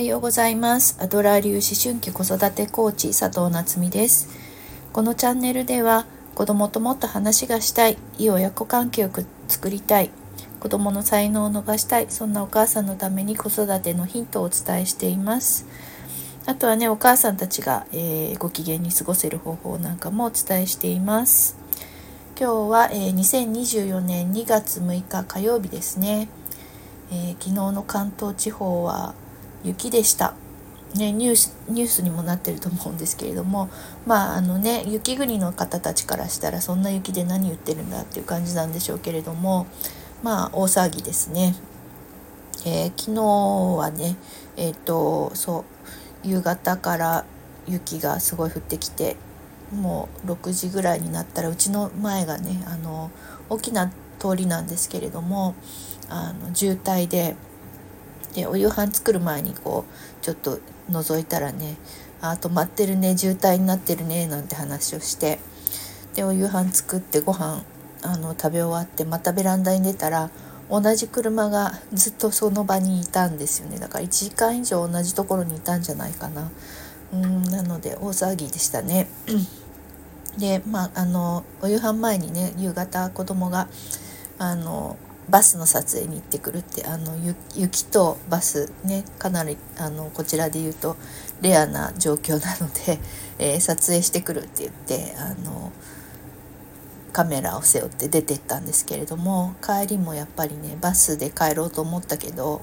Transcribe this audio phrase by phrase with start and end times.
[0.00, 0.96] おはようございます。
[0.98, 4.30] アドラー流思春期子育てコーチ佐藤夏実です。
[4.94, 9.10] このチャンネルでは子供ともっと話がしたいいい親子関係を
[9.46, 10.08] 作りたい
[10.58, 15.66] 子供の才能を伸ばしたいそんなお母さんのために子育てのヒントをお伝えしています。
[16.46, 21.58] あとはねお母さんたちが、えー、ご機嫌に過ごせる方法なんかもお伝えしています。
[22.40, 26.30] 今日は、えー、2024年2月6日火曜日ですね、
[27.12, 29.14] えー、昨日の関東地方は
[29.64, 30.34] 雪でした。
[30.94, 33.68] ね、ニュースニュースにもなってると思うんですけれども
[34.06, 39.68] まああのね雪国の方たちからしたらそんな雪で何言ってるんだっていう感じなんでしょうけれども
[40.24, 41.54] まあ大騒ぎですね。
[42.66, 44.16] えー、昨日はね
[44.56, 45.64] えっ、ー、とそ
[46.24, 47.24] う夕方から
[47.68, 49.16] 雪がすごい降ってきて
[49.72, 53.10] もう6時ぐらいになったらうちの前がねあの
[53.48, 55.54] 大きな通りなんですけれども
[56.08, 57.36] あの渋滞で
[58.34, 61.76] でお夕飯作る前にこうちょっと覗いたらね
[62.20, 65.38] あ止まってるね渋滞になってるねなんて話をして
[66.14, 67.62] でお夕飯作ってご飯
[68.02, 70.30] あの食べ終わってまたベランダに出たら
[70.70, 73.78] 同じ車がずっとその場にいたんですよね。
[73.80, 76.48] だから1時間以上同じところにいたんじゃないかな。
[77.12, 79.08] うんなので大騒ぎでしたね。
[80.38, 83.66] でまああのお夕飯前にね夕方子供が
[84.38, 84.96] あの
[85.30, 87.14] バスの撮影に行ってくるってあの
[87.54, 90.96] 雪とバスねかなりあのこちらで言うと
[91.40, 92.98] レアな状況なので、
[93.38, 95.72] えー、撮影してくるって言ってあの
[97.12, 102.62] カメラを背負って出てったんですけれども帰りもやっぱりねバスで帰ろうと思ったけど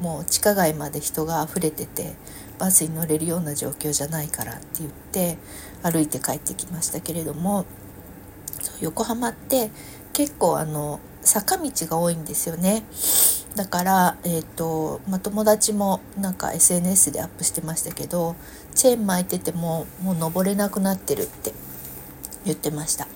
[0.00, 2.14] もう地下街まで人が溢れてて
[2.58, 5.38] バスに乗れるような状況じゃないからって言って
[5.82, 7.64] 歩いて帰ってきましたけれども
[8.80, 9.70] 横浜って
[10.12, 12.84] 結構あの坂道が多いんですよね。
[13.56, 18.36] だから、えーとまあ、友達もなんか SNS でアップしてましたけど
[18.74, 21.52] チェーン巻いててももう登れなくなってるって
[22.44, 23.08] 言ってました。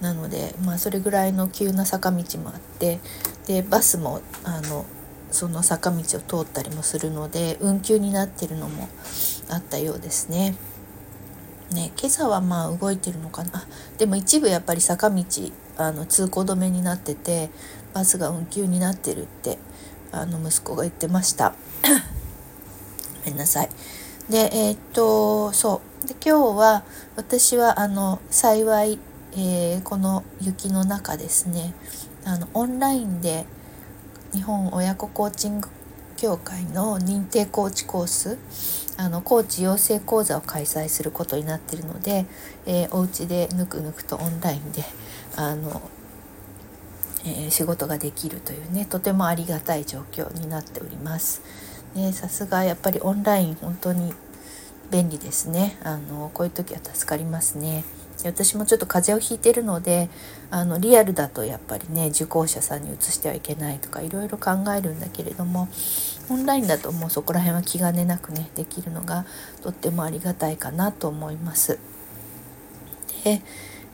[0.00, 3.00] なので、まあ、それぐらいの急な坂道もあって
[3.46, 4.86] でバスもあの
[5.30, 8.88] その坂道を通ったりもするので運休になってるのも
[9.48, 10.56] あったようですね。
[11.72, 13.64] ね今朝はまあ動いてるのかな。
[13.98, 15.24] でも一部やっぱり坂道
[15.86, 17.50] あの通行止めになってて
[17.94, 19.58] バスが運休になってるって
[20.12, 21.54] あの息子が言ってました。
[23.24, 23.68] ごめんなさい。
[24.28, 25.90] でえー、っとそう。
[26.06, 26.84] で今日は
[27.16, 28.98] 私はあの幸い、
[29.32, 31.74] えー、この雪の中ですね
[32.24, 33.44] あのオンラインで
[34.32, 35.68] 日本親子コーチング
[36.20, 38.36] 協会の認定コーチコース
[38.98, 42.26] あのコーチ養成講座を開催することになっているので、
[42.66, 44.84] えー、お家でぬくぬくとオンラインで
[45.36, 45.80] あの、
[47.24, 51.40] えー、仕事ができるというねとてもありがたい状況になっております。
[51.94, 54.12] ね、さすがやっぱりオンライン本当に
[54.90, 57.82] 便利ですねあのこういう時は助かりますね。
[58.28, 60.08] 私もちょっと風邪をひいてるので
[60.50, 65.68] あのリアルだとやっぱりね受講者さんに移してはいけないとかいろいろ考えるんだけれども
[66.28, 69.24] オンラインだともうそこら辺は気兼ねなくねできるのが
[69.62, 71.78] とってもありがたいかなと思います。
[73.24, 73.42] で、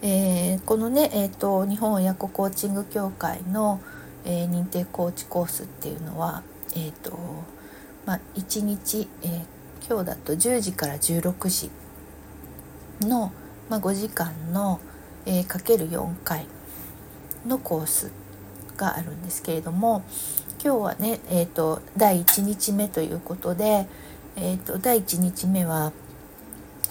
[0.03, 3.81] えー、このね、えーと、日本親子コーチング協会の、
[4.25, 6.43] えー、認定コーチコースっていうのは、
[6.75, 7.19] えーと
[8.05, 9.45] まあ、1日、えー、
[9.89, 11.71] 今日だと10時から16時
[13.01, 13.33] の
[13.69, 14.81] まあ、5時間の、
[15.27, 16.47] えー、かける4回
[17.47, 18.13] のコース
[18.77, 20.05] があるんですけれども
[20.63, 23.87] 今日はね、えーと、第1日目ということで、
[24.37, 25.93] えーと、第1日目は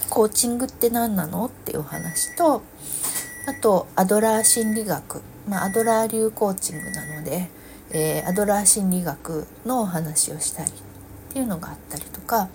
[0.09, 2.61] コーチングって何なのっていうお話と
[3.47, 7.49] あとアドラー心理学、まあ、アドラー流コーチングなので、
[7.91, 10.73] えー、アドラー心理学のお話をしたりっ
[11.33, 12.49] ていうのがあったりとか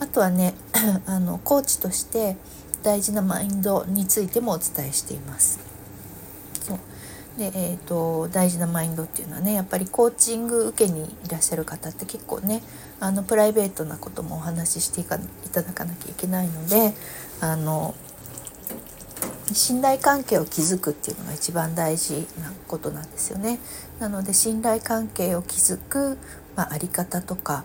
[0.00, 0.54] あとはね
[1.06, 2.36] あのコーチとして
[2.84, 5.58] 大事なマインドについてもお伝えしています。
[6.60, 6.78] そう
[7.38, 12.62] でえーと、大事なマインドっていうのはねやっぱりコーチング受けにいらっしゃる方って結構ね
[13.00, 16.94] あのプライベートなこともお話ししていかいただかなきゃいけないので
[17.40, 17.96] あの
[19.52, 23.58] 信頼関係を築くっていうのが一番大事なことなんですよね。
[23.98, 26.18] なので信頼関係を築く、
[26.54, 27.64] まあ、あり方とか、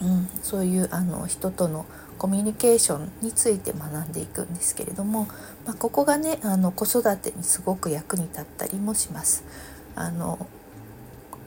[0.00, 1.86] うん、そういうあの人との
[2.22, 5.26] コミュニケーションについて学んでいくんですけれども、
[5.66, 9.42] まあ、ここがねあの子育てにすごく役に立ったりもします。
[9.96, 10.46] あの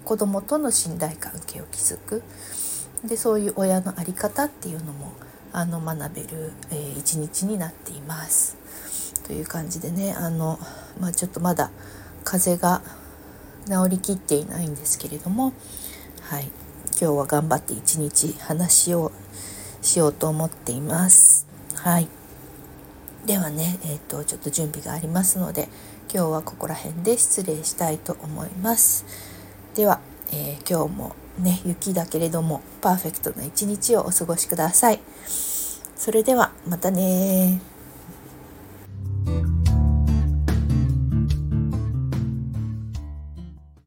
[0.03, 2.23] 子供との信頼関係を築く
[3.07, 5.13] でそういう親の在り方っていうのも
[5.53, 8.57] あの学べる、えー、一日になっています。
[9.25, 10.59] という感じでねあの、
[10.99, 11.71] まあ、ちょっとまだ
[12.25, 12.81] 風邪が
[13.65, 15.53] 治りきっていないんですけれども
[16.23, 16.51] はい
[16.99, 19.13] 今日は頑張って一日話を
[19.85, 21.47] しようと思っています。
[21.75, 22.07] はい。
[23.25, 25.67] ではねえっ、ー、とちょっと準備がありますので
[26.13, 29.05] 今日はここら辺で失礼したいと思います。
[29.75, 29.99] では、
[30.31, 34.99] えー、今日もね雪だけれどもパーフェクトな一日をお過ごしください。
[35.95, 37.59] それではまたね